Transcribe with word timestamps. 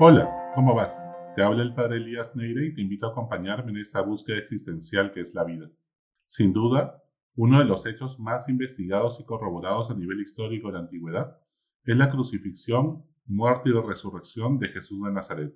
Hola, 0.00 0.50
¿cómo 0.56 0.74
vas? 0.74 1.00
Te 1.36 1.42
habla 1.44 1.62
el 1.62 1.72
padre 1.72 1.98
Elías 1.98 2.34
Neire 2.34 2.66
y 2.66 2.74
te 2.74 2.80
invito 2.80 3.06
a 3.06 3.10
acompañarme 3.10 3.70
en 3.70 3.76
esta 3.76 4.02
búsqueda 4.02 4.38
existencial 4.38 5.12
que 5.12 5.20
es 5.20 5.34
la 5.34 5.44
vida. 5.44 5.70
Sin 6.26 6.52
duda, 6.52 7.00
uno 7.36 7.60
de 7.60 7.64
los 7.64 7.86
hechos 7.86 8.18
más 8.18 8.48
investigados 8.48 9.20
y 9.20 9.24
corroborados 9.24 9.92
a 9.92 9.94
nivel 9.94 10.20
histórico 10.20 10.66
de 10.66 10.72
la 10.72 10.80
antigüedad 10.80 11.38
es 11.84 11.96
la 11.96 12.10
crucifixión, 12.10 13.06
muerte 13.24 13.70
y 13.70 13.72
resurrección 13.72 14.58
de 14.58 14.70
Jesús 14.70 15.00
de 15.04 15.12
Nazaret. 15.12 15.54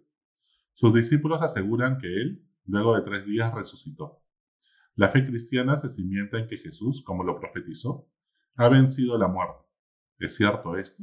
Sus 0.74 0.94
discípulos 0.94 1.42
aseguran 1.42 1.98
que 1.98 2.06
él, 2.06 2.48
luego 2.64 2.94
de 2.94 3.02
tres 3.02 3.26
días, 3.26 3.52
resucitó. 3.52 4.22
La 4.94 5.08
fe 5.08 5.24
cristiana 5.24 5.76
se 5.76 5.88
cimienta 5.88 6.38
en 6.38 6.46
que 6.46 6.58
Jesús, 6.58 7.02
como 7.02 7.24
lo 7.24 7.40
profetizó, 7.40 8.08
ha 8.54 8.68
vencido 8.68 9.18
la 9.18 9.26
muerte. 9.26 9.64
¿Es 10.20 10.36
cierto 10.36 10.76
esto? 10.76 11.02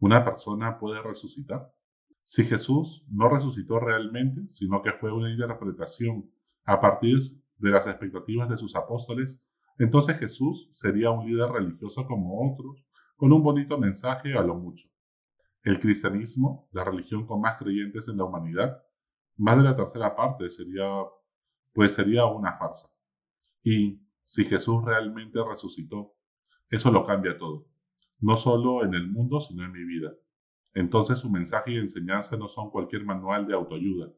¿Una 0.00 0.22
persona 0.22 0.78
puede 0.78 1.00
resucitar? 1.00 1.72
Si 2.32 2.44
Jesús 2.44 3.04
no 3.10 3.28
resucitó 3.28 3.80
realmente, 3.80 4.46
sino 4.46 4.82
que 4.82 4.92
fue 4.92 5.12
una 5.12 5.32
interpretación 5.32 6.30
a 6.64 6.80
partir 6.80 7.18
de 7.56 7.70
las 7.70 7.88
expectativas 7.88 8.48
de 8.48 8.56
sus 8.56 8.76
apóstoles, 8.76 9.42
entonces 9.80 10.16
Jesús 10.16 10.68
sería 10.70 11.10
un 11.10 11.26
líder 11.26 11.50
religioso 11.50 12.06
como 12.06 12.52
otros, 12.52 12.86
con 13.16 13.32
un 13.32 13.42
bonito 13.42 13.78
mensaje 13.78 14.38
a 14.38 14.42
lo 14.42 14.54
mucho. 14.54 14.88
El 15.64 15.80
cristianismo, 15.80 16.68
la 16.70 16.84
religión 16.84 17.26
con 17.26 17.40
más 17.40 17.56
creyentes 17.56 18.06
en 18.06 18.18
la 18.18 18.26
humanidad, 18.26 18.80
más 19.36 19.56
de 19.56 19.64
la 19.64 19.74
tercera 19.74 20.14
parte 20.14 20.50
sería, 20.50 20.86
pues 21.72 21.94
sería 21.94 22.26
una 22.26 22.56
farsa. 22.58 22.90
Y 23.64 24.06
si 24.22 24.44
Jesús 24.44 24.84
realmente 24.84 25.40
resucitó, 25.44 26.14
eso 26.68 26.92
lo 26.92 27.04
cambia 27.04 27.36
todo, 27.36 27.66
no 28.20 28.36
solo 28.36 28.84
en 28.84 28.94
el 28.94 29.08
mundo, 29.08 29.40
sino 29.40 29.64
en 29.64 29.72
mi 29.72 29.82
vida. 29.82 30.12
Entonces 30.74 31.18
su 31.18 31.30
mensaje 31.30 31.72
y 31.72 31.78
enseñanza 31.78 32.36
no 32.36 32.48
son 32.48 32.70
cualquier 32.70 33.04
manual 33.04 33.46
de 33.46 33.54
autoayuda. 33.54 34.12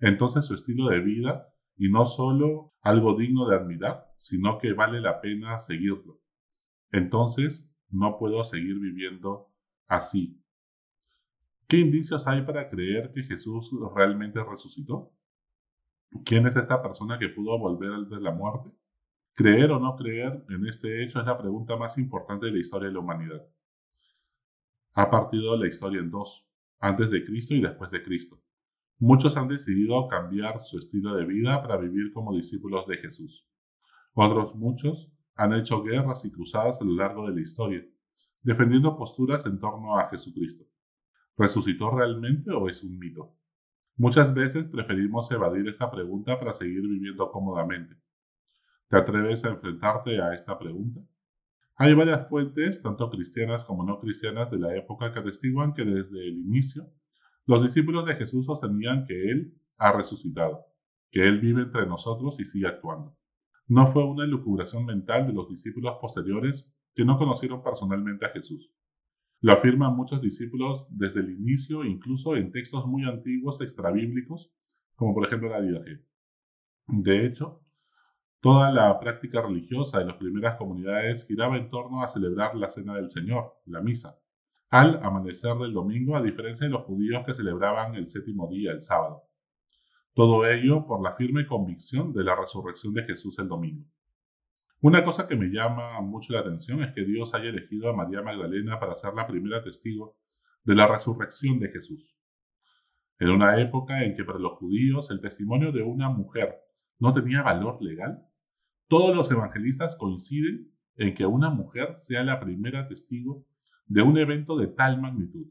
Entonces 0.00 0.44
su 0.44 0.54
estilo 0.54 0.88
de 0.88 1.00
vida, 1.00 1.48
y 1.76 1.90
no 1.90 2.04
solo 2.06 2.72
algo 2.80 3.14
digno 3.14 3.46
de 3.46 3.56
admirar, 3.56 4.10
sino 4.16 4.58
que 4.58 4.72
vale 4.72 5.00
la 5.00 5.20
pena 5.20 5.58
seguirlo. 5.58 6.20
Entonces 6.90 7.70
no 7.90 8.18
puedo 8.18 8.42
seguir 8.44 8.78
viviendo 8.78 9.52
así. 9.86 10.42
¿Qué 11.68 11.78
indicios 11.78 12.26
hay 12.26 12.42
para 12.42 12.68
creer 12.68 13.10
que 13.10 13.22
Jesús 13.22 13.70
realmente 13.94 14.42
resucitó? 14.42 15.12
¿Quién 16.24 16.46
es 16.46 16.56
esta 16.56 16.80
persona 16.80 17.18
que 17.18 17.28
pudo 17.28 17.58
volver 17.58 18.06
de 18.08 18.20
la 18.20 18.30
muerte? 18.30 18.70
Creer 19.34 19.72
o 19.72 19.80
no 19.80 19.96
creer 19.96 20.44
en 20.48 20.66
este 20.66 21.02
hecho 21.02 21.20
es 21.20 21.26
la 21.26 21.36
pregunta 21.36 21.76
más 21.76 21.98
importante 21.98 22.46
de 22.46 22.52
la 22.52 22.58
historia 22.58 22.88
de 22.88 22.94
la 22.94 23.00
humanidad. 23.00 23.42
Ha 24.98 25.10
partido 25.10 25.58
la 25.58 25.66
historia 25.66 26.00
en 26.00 26.10
dos, 26.10 26.48
antes 26.80 27.10
de 27.10 27.22
Cristo 27.22 27.54
y 27.54 27.60
después 27.60 27.90
de 27.90 28.02
Cristo. 28.02 28.40
Muchos 28.98 29.36
han 29.36 29.46
decidido 29.46 30.08
cambiar 30.08 30.62
su 30.62 30.78
estilo 30.78 31.14
de 31.14 31.26
vida 31.26 31.60
para 31.60 31.76
vivir 31.76 32.14
como 32.14 32.34
discípulos 32.34 32.86
de 32.86 32.96
Jesús. 32.96 33.46
Otros 34.14 34.54
muchos 34.54 35.12
han 35.34 35.52
hecho 35.52 35.82
guerras 35.82 36.24
y 36.24 36.32
cruzadas 36.32 36.80
a 36.80 36.84
lo 36.84 36.92
largo 36.92 37.28
de 37.28 37.34
la 37.34 37.42
historia, 37.42 37.84
defendiendo 38.42 38.96
posturas 38.96 39.44
en 39.44 39.60
torno 39.60 39.98
a 39.98 40.08
Jesucristo. 40.08 40.64
¿Resucitó 41.36 41.90
realmente 41.90 42.50
o 42.52 42.66
es 42.66 42.82
un 42.82 42.98
mito? 42.98 43.36
Muchas 43.96 44.32
veces 44.32 44.64
preferimos 44.64 45.30
evadir 45.30 45.68
esta 45.68 45.90
pregunta 45.90 46.38
para 46.38 46.54
seguir 46.54 46.80
viviendo 46.80 47.30
cómodamente. 47.30 47.96
¿Te 48.88 48.96
atreves 48.96 49.44
a 49.44 49.50
enfrentarte 49.50 50.22
a 50.22 50.32
esta 50.32 50.58
pregunta? 50.58 51.02
Hay 51.78 51.92
varias 51.94 52.28
fuentes, 52.28 52.80
tanto 52.80 53.10
cristianas 53.10 53.62
como 53.62 53.84
no 53.84 54.00
cristianas, 54.00 54.50
de 54.50 54.58
la 54.58 54.74
época 54.74 55.12
que 55.12 55.18
atestiguan 55.18 55.74
que 55.74 55.84
desde 55.84 56.26
el 56.26 56.38
inicio 56.38 56.90
los 57.44 57.62
discípulos 57.62 58.06
de 58.06 58.16
Jesús 58.16 58.46
sostenían 58.46 59.04
que 59.06 59.30
Él 59.30 59.54
ha 59.76 59.92
resucitado, 59.92 60.64
que 61.10 61.28
Él 61.28 61.38
vive 61.38 61.62
entre 61.62 61.86
nosotros 61.86 62.40
y 62.40 62.44
sigue 62.44 62.66
actuando. 62.66 63.16
No 63.68 63.86
fue 63.86 64.04
una 64.04 64.24
elucubración 64.24 64.84
mental 64.84 65.26
de 65.26 65.32
los 65.32 65.48
discípulos 65.48 65.96
posteriores 66.00 66.74
que 66.94 67.04
no 67.04 67.18
conocieron 67.18 67.62
personalmente 67.62 68.24
a 68.24 68.30
Jesús. 68.30 68.72
Lo 69.40 69.52
afirman 69.52 69.94
muchos 69.94 70.22
discípulos 70.22 70.86
desde 70.88 71.20
el 71.20 71.30
inicio, 71.30 71.84
incluso 71.84 72.36
en 72.36 72.52
textos 72.52 72.86
muy 72.86 73.04
antiguos 73.04 73.60
extrabíblicos, 73.60 74.50
como 74.94 75.14
por 75.14 75.26
ejemplo 75.26 75.50
la 75.50 75.60
Didaje. 75.60 76.04
De 76.86 77.26
hecho, 77.26 77.65
Toda 78.40 78.70
la 78.70 79.00
práctica 79.00 79.42
religiosa 79.42 79.98
de 79.98 80.04
las 80.04 80.16
primeras 80.16 80.56
comunidades 80.56 81.26
giraba 81.26 81.56
en 81.56 81.70
torno 81.70 82.02
a 82.02 82.06
celebrar 82.06 82.54
la 82.54 82.68
Cena 82.68 82.94
del 82.94 83.10
Señor, 83.10 83.54
la 83.64 83.80
misa, 83.80 84.18
al 84.68 85.00
amanecer 85.02 85.56
del 85.56 85.72
domingo, 85.72 86.16
a 86.16 86.22
diferencia 86.22 86.66
de 86.66 86.72
los 86.72 86.84
judíos 86.84 87.24
que 87.24 87.34
celebraban 87.34 87.94
el 87.94 88.06
séptimo 88.06 88.48
día, 88.48 88.72
el 88.72 88.82
sábado. 88.82 89.22
Todo 90.12 90.46
ello 90.46 90.86
por 90.86 91.02
la 91.02 91.14
firme 91.14 91.46
convicción 91.46 92.12
de 92.12 92.24
la 92.24 92.36
resurrección 92.36 92.94
de 92.94 93.04
Jesús 93.04 93.38
el 93.38 93.48
domingo. 93.48 93.84
Una 94.80 95.04
cosa 95.04 95.26
que 95.26 95.36
me 95.36 95.46
llama 95.46 96.00
mucho 96.02 96.32
la 96.32 96.40
atención 96.40 96.82
es 96.82 96.92
que 96.94 97.04
Dios 97.04 97.34
haya 97.34 97.48
elegido 97.48 97.88
a 97.88 97.96
María 97.96 98.22
Magdalena 98.22 98.78
para 98.78 98.94
ser 98.94 99.14
la 99.14 99.26
primera 99.26 99.62
testigo 99.62 100.16
de 100.62 100.74
la 100.74 100.86
resurrección 100.86 101.58
de 101.58 101.70
Jesús. 101.70 102.16
En 103.18 103.30
una 103.30 103.60
época 103.60 104.04
en 104.04 104.14
que 104.14 104.24
para 104.24 104.38
los 104.38 104.58
judíos 104.58 105.10
el 105.10 105.20
testimonio 105.20 105.72
de 105.72 105.82
una 105.82 106.10
mujer 106.10 106.65
no 106.98 107.12
tenía 107.12 107.42
valor 107.42 107.82
legal, 107.82 108.26
todos 108.88 109.14
los 109.16 109.30
evangelistas 109.30 109.96
coinciden 109.96 110.72
en 110.96 111.14
que 111.14 111.26
una 111.26 111.50
mujer 111.50 111.94
sea 111.94 112.22
la 112.22 112.40
primera 112.40 112.88
testigo 112.88 113.44
de 113.86 114.02
un 114.02 114.16
evento 114.18 114.56
de 114.56 114.68
tal 114.68 115.00
magnitud. 115.00 115.46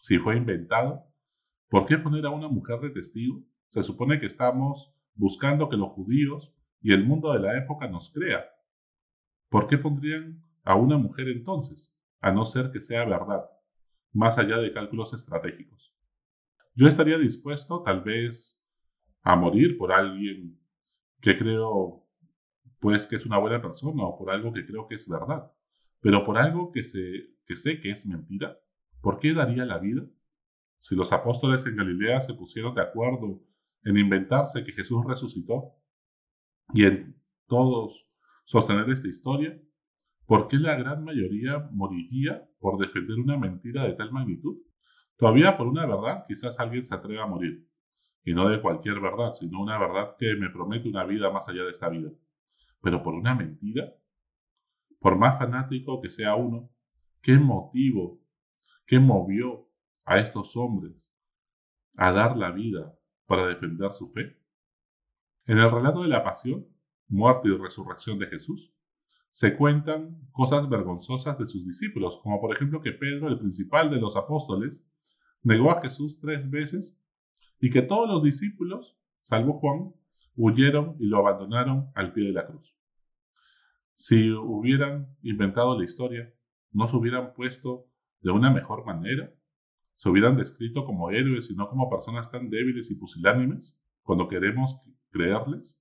Si 0.00 0.18
fue 0.18 0.36
inventado, 0.36 1.04
¿por 1.68 1.86
qué 1.86 1.98
poner 1.98 2.26
a 2.26 2.30
una 2.30 2.48
mujer 2.48 2.80
de 2.80 2.90
testigo? 2.90 3.42
Se 3.68 3.82
supone 3.82 4.18
que 4.18 4.26
estamos 4.26 4.94
buscando 5.14 5.68
que 5.68 5.76
los 5.76 5.90
judíos 5.90 6.54
y 6.80 6.92
el 6.92 7.04
mundo 7.04 7.32
de 7.32 7.40
la 7.40 7.58
época 7.58 7.88
nos 7.88 8.12
crea. 8.12 8.44
¿Por 9.48 9.66
qué 9.66 9.78
pondrían 9.78 10.42
a 10.64 10.76
una 10.76 10.96
mujer 10.96 11.28
entonces? 11.28 11.94
A 12.20 12.32
no 12.32 12.44
ser 12.44 12.70
que 12.70 12.80
sea 12.80 13.04
verdad, 13.04 13.44
más 14.12 14.38
allá 14.38 14.58
de 14.58 14.72
cálculos 14.72 15.12
estratégicos. 15.12 15.94
Yo 16.74 16.86
estaría 16.86 17.18
dispuesto 17.18 17.82
tal 17.82 18.02
vez 18.02 18.62
a 19.22 19.36
morir 19.36 19.76
por 19.76 19.92
alguien 19.92 20.59
que 21.20 21.36
creo 21.36 22.06
pues 22.80 23.06
que 23.06 23.16
es 23.16 23.26
una 23.26 23.38
buena 23.38 23.60
persona 23.60 24.04
o 24.04 24.18
por 24.18 24.30
algo 24.30 24.52
que 24.52 24.66
creo 24.66 24.86
que 24.88 24.94
es 24.94 25.08
verdad. 25.08 25.52
Pero 26.00 26.24
por 26.24 26.38
algo 26.38 26.72
que, 26.72 26.80
que 27.44 27.56
sé 27.56 27.80
que 27.80 27.90
es 27.90 28.06
mentira, 28.06 28.58
¿por 29.02 29.18
qué 29.18 29.34
daría 29.34 29.66
la 29.66 29.78
vida? 29.78 30.02
Si 30.78 30.94
los 30.94 31.12
apóstoles 31.12 31.66
en 31.66 31.76
Galilea 31.76 32.20
se 32.20 32.34
pusieron 32.34 32.74
de 32.74 32.82
acuerdo 32.82 33.42
en 33.84 33.98
inventarse 33.98 34.64
que 34.64 34.72
Jesús 34.72 35.04
resucitó 35.06 35.74
y 36.72 36.84
en 36.84 37.22
todos 37.46 38.08
sostener 38.44 38.88
esta 38.88 39.08
historia, 39.08 39.60
¿por 40.24 40.48
qué 40.48 40.56
la 40.56 40.76
gran 40.76 41.04
mayoría 41.04 41.68
moriría 41.70 42.48
por 42.58 42.78
defender 42.78 43.18
una 43.18 43.36
mentira 43.36 43.84
de 43.84 43.92
tal 43.92 44.10
magnitud? 44.10 44.56
Todavía 45.16 45.58
por 45.58 45.66
una 45.66 45.84
verdad 45.84 46.22
quizás 46.26 46.58
alguien 46.58 46.84
se 46.84 46.94
atreva 46.94 47.24
a 47.24 47.26
morir, 47.26 47.68
y 48.24 48.34
no 48.34 48.48
de 48.48 48.60
cualquier 48.60 49.00
verdad, 49.00 49.32
sino 49.32 49.60
una 49.60 49.78
verdad 49.78 50.16
que 50.18 50.34
me 50.34 50.50
promete 50.50 50.88
una 50.88 51.04
vida 51.04 51.30
más 51.30 51.48
allá 51.48 51.64
de 51.64 51.70
esta 51.70 51.88
vida 51.88 52.10
pero 52.80 53.02
por 53.02 53.14
una 53.14 53.34
mentira, 53.34 53.94
por 54.98 55.16
más 55.16 55.38
fanático 55.38 56.00
que 56.00 56.10
sea 56.10 56.34
uno, 56.34 56.70
¿qué 57.22 57.38
motivo, 57.38 58.20
qué 58.86 58.98
movió 58.98 59.68
a 60.04 60.18
estos 60.18 60.56
hombres 60.56 60.94
a 61.96 62.12
dar 62.12 62.36
la 62.36 62.50
vida 62.50 62.94
para 63.26 63.46
defender 63.46 63.92
su 63.92 64.10
fe? 64.10 64.36
En 65.46 65.58
el 65.58 65.70
relato 65.70 66.02
de 66.02 66.08
la 66.08 66.24
pasión, 66.24 66.66
muerte 67.08 67.48
y 67.48 67.56
resurrección 67.56 68.18
de 68.18 68.26
Jesús, 68.26 68.72
se 69.30 69.56
cuentan 69.56 70.28
cosas 70.32 70.68
vergonzosas 70.68 71.38
de 71.38 71.46
sus 71.46 71.64
discípulos, 71.64 72.18
como 72.22 72.40
por 72.40 72.52
ejemplo 72.52 72.82
que 72.82 72.92
Pedro, 72.92 73.28
el 73.28 73.38
principal 73.38 73.90
de 73.90 74.00
los 74.00 74.16
apóstoles, 74.16 74.84
negó 75.42 75.70
a 75.70 75.80
Jesús 75.80 76.18
tres 76.20 76.48
veces 76.50 76.96
y 77.60 77.70
que 77.70 77.82
todos 77.82 78.08
los 78.08 78.22
discípulos, 78.22 78.96
salvo 79.16 79.58
Juan, 79.60 79.92
huyeron 80.36 80.96
y 80.98 81.06
lo 81.06 81.18
abandonaron 81.18 81.90
al 81.94 82.12
pie 82.12 82.26
de 82.26 82.32
la 82.32 82.46
cruz. 82.46 82.74
Si 83.94 84.30
hubieran 84.32 85.14
inventado 85.22 85.78
la 85.78 85.84
historia, 85.84 86.32
no 86.72 86.86
se 86.86 86.96
hubieran 86.96 87.34
puesto 87.34 87.86
de 88.22 88.30
una 88.30 88.50
mejor 88.50 88.86
manera, 88.86 89.32
se 89.94 90.08
hubieran 90.08 90.36
descrito 90.36 90.86
como 90.86 91.10
héroes 91.10 91.50
y 91.50 91.54
no 91.54 91.68
como 91.68 91.90
personas 91.90 92.30
tan 92.30 92.48
débiles 92.48 92.90
y 92.90 92.94
pusilánimes 92.94 93.78
cuando 94.02 94.28
queremos 94.28 94.90
creerles. 95.10 95.78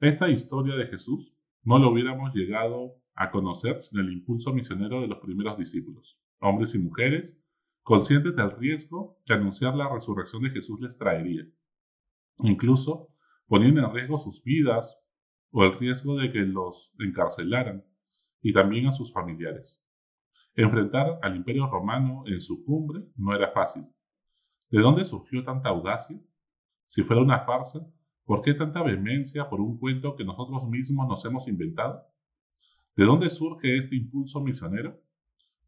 Esta 0.00 0.30
historia 0.30 0.76
de 0.76 0.86
Jesús 0.86 1.36
no 1.62 1.78
lo 1.78 1.90
hubiéramos 1.90 2.34
llegado 2.34 2.94
a 3.14 3.30
conocer 3.30 3.80
sin 3.80 4.00
el 4.00 4.12
impulso 4.12 4.54
misionero 4.54 5.02
de 5.02 5.08
los 5.08 5.18
primeros 5.18 5.58
discípulos, 5.58 6.18
hombres 6.40 6.74
y 6.74 6.78
mujeres, 6.78 7.42
conscientes 7.86 8.34
del 8.34 8.50
riesgo 8.50 9.16
que 9.24 9.32
anunciar 9.32 9.76
la 9.76 9.88
resurrección 9.88 10.42
de 10.42 10.50
Jesús 10.50 10.80
les 10.80 10.98
traería. 10.98 11.46
Incluso 12.38 13.14
poniendo 13.46 13.80
en 13.80 13.94
riesgo 13.94 14.18
sus 14.18 14.42
vidas 14.42 14.98
o 15.52 15.62
el 15.62 15.78
riesgo 15.78 16.16
de 16.16 16.32
que 16.32 16.40
los 16.40 16.92
encarcelaran 16.98 17.84
y 18.42 18.52
también 18.52 18.88
a 18.88 18.90
sus 18.90 19.12
familiares. 19.12 19.86
Enfrentar 20.56 21.20
al 21.22 21.36
imperio 21.36 21.68
romano 21.68 22.24
en 22.26 22.40
su 22.40 22.64
cumbre 22.64 23.04
no 23.14 23.32
era 23.32 23.52
fácil. 23.52 23.86
¿De 24.68 24.80
dónde 24.80 25.04
surgió 25.04 25.44
tanta 25.44 25.68
audacia? 25.68 26.20
Si 26.86 27.04
fuera 27.04 27.22
una 27.22 27.44
farsa, 27.46 27.88
¿por 28.24 28.40
qué 28.40 28.54
tanta 28.54 28.82
vehemencia 28.82 29.48
por 29.48 29.60
un 29.60 29.78
cuento 29.78 30.16
que 30.16 30.24
nosotros 30.24 30.68
mismos 30.68 31.06
nos 31.06 31.24
hemos 31.24 31.46
inventado? 31.46 32.02
¿De 32.96 33.04
dónde 33.04 33.30
surge 33.30 33.78
este 33.78 33.94
impulso 33.94 34.42
misionero? 34.42 35.00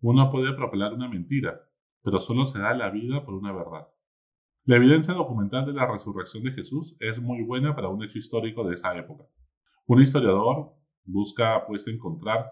Uno 0.00 0.32
puede 0.32 0.52
propelar 0.54 0.92
una 0.92 1.08
mentira, 1.08 1.67
pero 2.08 2.20
solo 2.20 2.46
se 2.46 2.58
da 2.58 2.72
la 2.72 2.88
vida 2.88 3.22
por 3.22 3.34
una 3.34 3.52
verdad. 3.52 3.86
La 4.64 4.76
evidencia 4.76 5.12
documental 5.12 5.66
de 5.66 5.74
la 5.74 5.86
resurrección 5.86 6.42
de 6.42 6.52
Jesús 6.52 6.96
es 7.00 7.20
muy 7.20 7.42
buena 7.42 7.76
para 7.76 7.88
un 7.88 8.02
hecho 8.02 8.16
histórico 8.16 8.66
de 8.66 8.76
esa 8.76 8.96
época. 8.96 9.24
Un 9.84 10.00
historiador 10.00 10.72
busca 11.04 11.66
pues 11.66 11.86
encontrar 11.86 12.50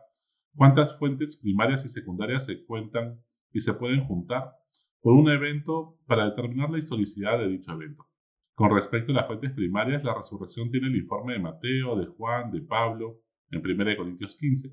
cuántas 0.54 0.98
fuentes 0.98 1.38
primarias 1.38 1.86
y 1.86 1.88
secundarias 1.88 2.44
se 2.44 2.66
cuentan 2.66 3.24
y 3.50 3.62
se 3.62 3.72
pueden 3.72 4.04
juntar 4.04 4.52
por 5.00 5.14
un 5.14 5.30
evento 5.30 5.98
para 6.04 6.26
determinar 6.26 6.68
la 6.68 6.76
historicidad 6.76 7.38
de 7.38 7.48
dicho 7.48 7.72
evento. 7.72 8.06
Con 8.54 8.74
respecto 8.74 9.12
a 9.12 9.14
las 9.14 9.26
fuentes 9.26 9.52
primarias, 9.52 10.04
la 10.04 10.12
resurrección 10.12 10.70
tiene 10.70 10.88
el 10.88 10.96
informe 10.96 11.32
de 11.32 11.38
Mateo, 11.38 11.96
de 11.96 12.04
Juan, 12.04 12.50
de 12.50 12.60
Pablo, 12.60 13.22
en 13.50 13.62
1 13.64 13.96
Corintios 13.96 14.36
15, 14.36 14.70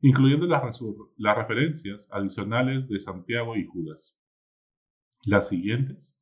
incluyendo 0.00 0.46
las, 0.46 1.36
referencias 1.36 2.08
adicionales 2.10 2.88
de 2.88 3.00
Santiago 3.00 3.56
y 3.56 3.66
Judas. 3.66 4.16
Las 5.24 5.48
siguientes 5.48 6.16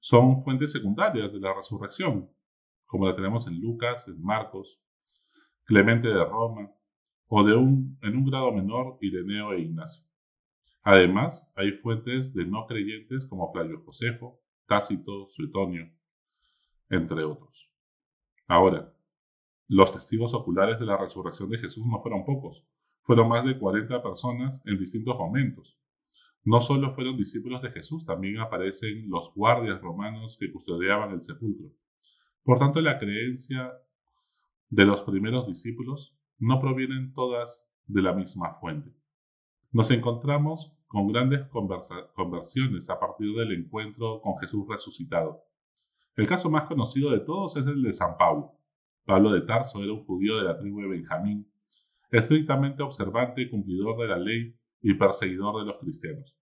son 0.00 0.44
fuentes 0.44 0.72
secundarias 0.72 1.32
de 1.32 1.40
la 1.40 1.54
resurrección, 1.54 2.30
como 2.84 3.06
la 3.06 3.16
tenemos 3.16 3.46
en 3.46 3.60
Lucas, 3.60 4.06
en 4.08 4.22
Marcos, 4.22 4.80
Clemente 5.64 6.08
de 6.08 6.24
Roma, 6.24 6.70
o 7.28 7.42
de 7.42 7.54
un, 7.54 7.98
en 8.02 8.16
un 8.16 8.26
grado 8.26 8.52
menor 8.52 8.98
Ireneo 9.00 9.54
e 9.54 9.62
Ignacio. 9.62 10.04
Además, 10.82 11.50
hay 11.56 11.72
fuentes 11.72 12.34
de 12.34 12.44
no 12.44 12.66
creyentes 12.66 13.24
como 13.24 13.50
Flavio 13.50 13.82
Josefo, 13.86 14.42
Tácito, 14.66 15.26
Suetonio, 15.28 15.90
entre 16.90 17.24
otros. 17.24 17.72
Ahora, 18.46 18.94
los 19.66 19.92
testigos 19.92 20.34
oculares 20.34 20.78
de 20.78 20.84
la 20.84 20.98
resurrección 20.98 21.48
de 21.48 21.58
Jesús 21.58 21.86
no 21.86 22.02
fueron 22.02 22.26
pocos, 22.26 22.68
fueron 23.04 23.28
más 23.28 23.44
de 23.44 23.58
40 23.58 24.02
personas 24.02 24.60
en 24.64 24.78
distintos 24.78 25.16
momentos. 25.16 25.78
No 26.42 26.60
solo 26.60 26.94
fueron 26.94 27.16
discípulos 27.16 27.62
de 27.62 27.70
Jesús, 27.70 28.04
también 28.04 28.38
aparecen 28.38 29.08
los 29.08 29.32
guardias 29.34 29.80
romanos 29.80 30.36
que 30.38 30.52
custodiaban 30.52 31.10
el 31.12 31.22
sepulcro. 31.22 31.70
Por 32.42 32.58
tanto, 32.58 32.80
la 32.80 32.98
creencia 32.98 33.72
de 34.68 34.84
los 34.84 35.02
primeros 35.02 35.46
discípulos 35.46 36.18
no 36.38 36.60
provienen 36.60 37.12
todas 37.14 37.66
de 37.86 38.02
la 38.02 38.12
misma 38.12 38.54
fuente. 38.54 38.90
Nos 39.72 39.90
encontramos 39.90 40.76
con 40.86 41.08
grandes 41.08 41.46
conversiones 42.14 42.88
a 42.90 43.00
partir 43.00 43.34
del 43.34 43.52
encuentro 43.52 44.20
con 44.20 44.38
Jesús 44.38 44.66
resucitado. 44.68 45.44
El 46.16 46.28
caso 46.28 46.48
más 46.48 46.64
conocido 46.64 47.10
de 47.10 47.20
todos 47.20 47.56
es 47.56 47.66
el 47.66 47.82
de 47.82 47.92
San 47.92 48.16
Pablo. 48.16 48.52
Pablo 49.04 49.32
de 49.32 49.42
Tarso 49.42 49.82
era 49.82 49.92
un 49.92 50.04
judío 50.04 50.36
de 50.36 50.44
la 50.44 50.56
tribu 50.58 50.80
de 50.80 50.88
Benjamín, 50.88 51.50
estrictamente 52.18 52.82
observante 52.82 53.42
y 53.42 53.50
cumplidor 53.50 53.98
de 53.98 54.08
la 54.08 54.18
ley 54.18 54.56
y 54.80 54.94
perseguidor 54.94 55.58
de 55.60 55.66
los 55.66 55.80
cristianos. 55.80 56.36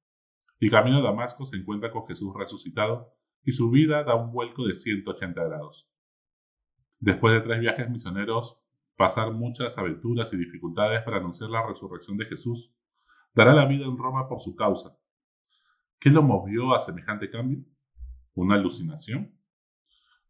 Y 0.61 0.69
camino 0.69 0.99
a 0.99 1.03
Damasco 1.03 1.47
se 1.47 1.57
encuentra 1.57 1.91
con 1.91 2.07
Jesús 2.07 2.33
resucitado 2.37 3.15
y 3.43 3.53
su 3.53 3.71
vida 3.71 4.05
da 4.05 4.15
un 4.15 4.33
vuelco 4.33 4.67
de 4.67 4.75
180 4.75 5.43
grados. 5.43 5.91
Después 6.99 7.35
de 7.35 7.41
tres 7.41 7.61
viajes 7.61 7.89
misioneros, 7.89 8.61
pasar 8.97 9.33
muchas 9.33 9.79
aventuras 9.79 10.33
y 10.33 10.37
dificultades 10.37 11.03
para 11.03 11.17
anunciar 11.17 11.51
la 11.51 11.67
resurrección 11.67 12.19
de 12.19 12.27
Jesús, 12.27 12.71
dará 13.35 13.55
la 13.55 13.65
vida 13.65 13.87
en 13.87 13.97
Roma 13.97 14.29
por 14.29 14.41
su 14.41 14.55
causa. 14.55 14.97
¿Qué 15.99 16.11
lo 16.11 16.23
movió 16.23 16.75
a 16.75 16.81
semejante 16.81 17.31
cambio? 17.31 17.65
¿Una 18.35 18.57
alucinación? 18.57 19.35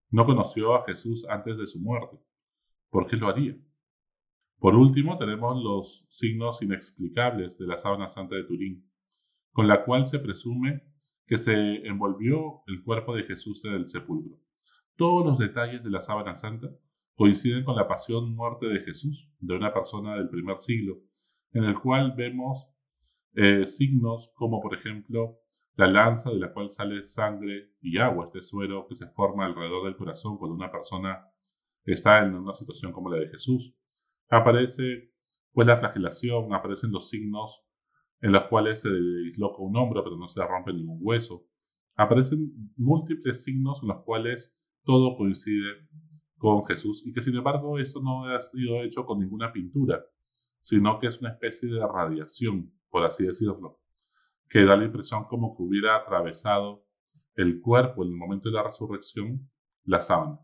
No 0.09 0.25
conoció 0.25 0.77
a 0.77 0.85
Jesús 0.85 1.27
antes 1.29 1.59
de 1.59 1.67
su 1.67 1.81
muerte. 1.81 2.17
¿Por 2.91 3.07
qué 3.07 3.17
lo 3.17 3.29
haría? 3.29 3.57
Por 4.63 4.77
último, 4.77 5.19
tenemos 5.19 5.61
los 5.61 6.07
signos 6.09 6.63
inexplicables 6.63 7.59
de 7.59 7.67
la 7.67 7.77
sábana 7.77 8.07
santa 8.07 8.37
de 8.37 8.45
Turín, 8.45 8.89
con 9.51 9.67
la 9.67 9.85
cual 9.85 10.07
se 10.07 10.21
presume 10.21 10.85
que 11.27 11.37
se 11.37 11.85
envolvió 11.85 12.63
el 12.69 12.85
cuerpo 12.85 13.17
de 13.17 13.25
Jesús 13.25 13.65
en 13.65 13.73
el 13.73 13.89
sepulcro. 13.89 14.39
Todos 14.95 15.27
los 15.27 15.39
detalles 15.39 15.83
de 15.83 15.91
la 15.91 15.99
sábana 15.99 16.37
santa 16.37 16.69
coinciden 17.17 17.65
con 17.65 17.75
la 17.75 17.89
pasión 17.89 18.37
muerte 18.37 18.69
de 18.69 18.85
Jesús, 18.85 19.29
de 19.41 19.57
una 19.57 19.75
persona 19.75 20.15
del 20.15 20.29
primer 20.29 20.59
siglo, 20.59 21.01
en 21.51 21.65
el 21.65 21.77
cual 21.81 22.15
vemos 22.17 22.71
eh, 23.35 23.67
signos 23.67 24.33
como 24.37 24.61
por 24.61 24.77
ejemplo 24.77 25.41
la 25.75 25.89
lanza 25.89 26.31
de 26.31 26.39
la 26.39 26.53
cual 26.53 26.71
sale 26.71 27.03
sangre 27.03 27.73
y 27.81 27.99
agua, 27.99 28.27
este 28.27 28.41
suero 28.41 28.87
que 28.89 28.95
se 28.95 29.09
forma 29.09 29.45
alrededor 29.45 29.87
del 29.87 29.97
corazón 29.97 30.39
cuando 30.39 30.55
una 30.55 30.71
persona 30.71 31.27
está 31.85 32.25
en 32.25 32.37
una 32.37 32.53
situación 32.53 32.93
como 32.93 33.11
la 33.11 33.19
de 33.19 33.29
Jesús. 33.29 33.75
Aparece 34.29 35.11
pues 35.53 35.67
la 35.67 35.79
flagelación, 35.79 36.55
aparecen 36.55 36.93
los 36.93 37.09
signos 37.11 37.67
en 38.21 38.33
los 38.33 38.45
cuales 38.45 38.81
se 38.81 38.91
disloca 38.91 39.59
un 39.59 39.77
hombro 39.77 40.03
pero 40.05 40.17
no 40.17 40.27
se 40.27 40.43
rompe 40.45 40.73
ningún 40.73 40.99
hueso. 41.01 41.45
Aparecen 41.97 42.73
múltiples 42.77 43.43
signos 43.43 43.83
en 43.83 43.89
los 43.89 44.03
cuales 44.05 44.57
todo 44.85 45.17
coincide 45.17 45.89
con 46.39 46.65
Jesús 46.65 47.07
y 47.07 47.13
que 47.13 47.23
sin 47.23 47.37
embargo 47.37 47.79
esto 47.79 48.01
no 48.01 48.25
ha 48.27 48.41
sido 48.41 48.83
hecho 48.83 49.05
con 49.05 49.21
ninguna 49.21 49.53
pintura, 49.53 50.03
sino 50.61 50.99
que 50.99 51.09
es 51.09 51.21
una 51.21 51.31
especie 51.31 51.69
de 51.69 51.87
radiación 51.87 52.73
por 52.93 53.05
así 53.05 53.25
decirlo, 53.25 53.81
que 54.51 54.65
da 54.65 54.77
la 54.77 54.85
impresión 54.85 55.25
como 55.25 55.57
que 55.57 55.63
hubiera 55.63 55.97
atravesado 55.97 56.85
el 57.35 57.61
cuerpo 57.61 58.05
en 58.05 58.11
el 58.11 58.17
momento 58.17 58.51
de 58.51 58.57
la 58.57 58.65
resurrección 58.65 59.51
la 59.85 60.01
sábana. 60.01 60.39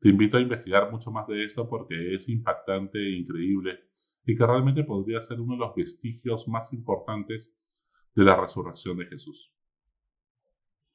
Te 0.00 0.08
invito 0.08 0.38
a 0.38 0.40
investigar 0.40 0.90
mucho 0.90 1.10
más 1.10 1.26
de 1.26 1.44
esto 1.44 1.68
porque 1.68 2.14
es 2.14 2.28
impactante 2.30 2.98
e 2.98 3.18
increíble 3.18 3.80
y 4.24 4.34
que 4.34 4.46
realmente 4.46 4.82
podría 4.82 5.20
ser 5.20 5.40
uno 5.40 5.52
de 5.52 5.60
los 5.60 5.74
vestigios 5.74 6.48
más 6.48 6.72
importantes 6.72 7.52
de 8.14 8.24
la 8.24 8.34
resurrección 8.34 8.96
de 8.96 9.06
Jesús. 9.06 9.52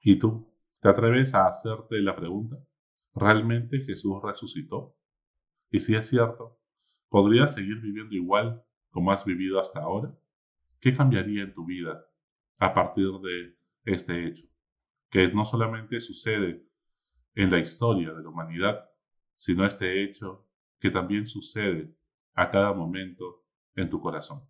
¿Y 0.02 0.18
tú? 0.18 0.52
¿Te 0.80 0.90
atreves 0.90 1.36
a 1.36 1.48
hacerte 1.48 2.02
la 2.02 2.16
pregunta? 2.16 2.58
¿Realmente 3.14 3.80
Jesús 3.80 4.18
resucitó? 4.24 4.98
Y 5.70 5.82
si 5.82 5.96
es 5.96 6.08
cierto, 6.08 6.60
¿podrías 7.08 7.54
seguir 7.54 7.80
viviendo 7.82 8.16
igual 8.16 8.64
como 8.90 9.12
has 9.12 9.24
vivido 9.24 9.60
hasta 9.60 9.82
ahora? 9.82 10.18
¿Qué 10.80 10.96
cambiaría 10.96 11.44
en 11.44 11.54
tu 11.54 11.66
vida 11.66 12.06
a 12.58 12.74
partir 12.74 13.12
de 13.22 13.56
este 13.84 14.26
hecho? 14.26 14.48
Que 15.10 15.28
no 15.28 15.46
solamente 15.46 16.00
sucede 16.02 16.68
en 17.36 17.52
la 17.52 17.60
historia 17.60 18.12
de 18.14 18.24
la 18.24 18.30
humanidad, 18.30 18.90
sino 19.36 19.66
este 19.66 20.04
hecho 20.04 20.46
que 20.80 20.90
también 20.90 21.26
sucede 21.26 21.94
a 22.34 22.50
cada 22.52 22.74
momento 22.74 23.44
en 23.76 23.90
tu 23.90 24.00
corazón. 24.00 24.44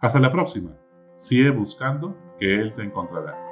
Hasta 0.00 0.20
la 0.20 0.32
próxima. 0.32 0.76
Sigue 1.16 1.50
buscando 1.50 2.16
que 2.38 2.54
Él 2.54 2.74
te 2.74 2.82
encontrará. 2.82 3.49